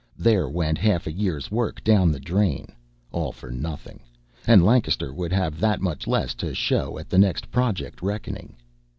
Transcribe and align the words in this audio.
There 0.17 0.49
went 0.49 0.79
half 0.79 1.05
a 1.05 1.11
year's 1.11 1.51
work 1.51 1.83
down 1.83 2.11
the 2.11 2.19
drain, 2.19 2.69
all 3.11 3.31
for 3.31 3.51
nothing, 3.51 3.99
and 4.47 4.65
Lancaster 4.65 5.13
would 5.13 5.31
have 5.31 5.59
that 5.59 5.79
much 5.79 6.07
less 6.07 6.33
to 6.41 6.55
show 6.55 6.97
at 6.97 7.07
the 7.07 7.19
next 7.19 7.51
Project 7.51 8.01
reckoning. 8.01 8.55